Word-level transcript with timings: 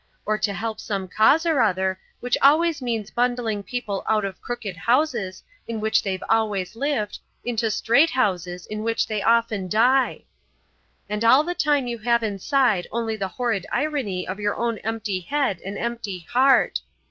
Or 0.25 0.35
to 0.39 0.51
help 0.51 0.79
some 0.79 1.07
cause 1.07 1.45
or 1.45 1.61
other, 1.61 1.99
which 2.21 2.35
always 2.41 2.81
means 2.81 3.11
bundling 3.11 3.61
people 3.61 4.03
out 4.09 4.25
of 4.25 4.41
crooked 4.41 4.75
houses, 4.75 5.43
in 5.67 5.79
which 5.79 6.01
they've 6.01 6.23
always 6.27 6.75
lived, 6.75 7.19
into 7.45 7.69
straight 7.69 8.09
houses, 8.09 8.65
in 8.65 8.81
which 8.81 9.05
they 9.05 9.21
often 9.21 9.69
die. 9.69 10.23
And 11.07 11.23
all 11.23 11.43
the 11.43 11.53
time 11.53 11.85
you 11.85 11.99
have 11.99 12.23
inside 12.23 12.87
only 12.91 13.15
the 13.15 13.27
horrid 13.27 13.67
irony 13.71 14.27
of 14.27 14.39
your 14.39 14.55
own 14.55 14.79
empty 14.79 15.19
head 15.19 15.61
and 15.63 15.77
empty 15.77 16.25
heart. 16.33 16.81